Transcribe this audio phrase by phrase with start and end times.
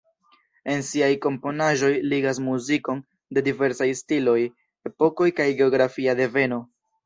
[0.75, 3.05] En siaj komponaĵoj ligas muzikon
[3.39, 4.37] de diversaj stiloj,
[4.93, 6.65] epokoj kaj geografia deveno.